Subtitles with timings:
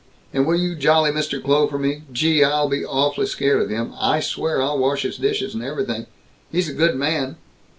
[0.33, 1.39] "And will you jolly Mr.
[1.39, 2.01] Kloh for me?
[2.11, 3.93] Gee, I'll be awfully scared of him.
[3.99, 6.07] I swear, I'll wash his dishes and everything.
[6.51, 7.35] He's a good man.